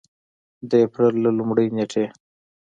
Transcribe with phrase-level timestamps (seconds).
[0.69, 2.05] د اپرېل له لومړۍ نېټې